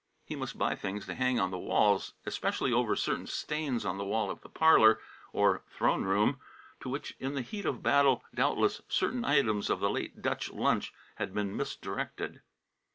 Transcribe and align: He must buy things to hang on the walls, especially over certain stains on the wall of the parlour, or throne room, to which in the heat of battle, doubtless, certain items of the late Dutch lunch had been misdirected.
He 0.25 0.35
must 0.35 0.57
buy 0.57 0.73
things 0.73 1.05
to 1.05 1.13
hang 1.13 1.39
on 1.39 1.51
the 1.51 1.59
walls, 1.59 2.13
especially 2.25 2.73
over 2.73 2.95
certain 2.95 3.27
stains 3.27 3.85
on 3.85 3.99
the 3.99 4.03
wall 4.03 4.31
of 4.31 4.41
the 4.41 4.49
parlour, 4.49 4.99
or 5.31 5.61
throne 5.69 6.05
room, 6.05 6.39
to 6.79 6.89
which 6.89 7.15
in 7.19 7.35
the 7.35 7.43
heat 7.43 7.65
of 7.65 7.83
battle, 7.83 8.23
doubtless, 8.33 8.81
certain 8.89 9.23
items 9.23 9.69
of 9.69 9.79
the 9.79 9.91
late 9.91 10.19
Dutch 10.19 10.49
lunch 10.51 10.91
had 11.17 11.35
been 11.35 11.55
misdirected. 11.55 12.41